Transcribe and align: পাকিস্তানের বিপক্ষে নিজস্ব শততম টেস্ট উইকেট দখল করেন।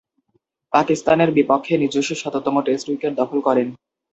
পাকিস্তানের 0.73 1.29
বিপক্ষে 1.37 1.73
নিজস্ব 1.77 2.11
শততম 2.15 2.55
টেস্ট 2.61 2.85
উইকেট 2.89 3.13
দখল 3.17 3.39
করেন। 3.47 3.67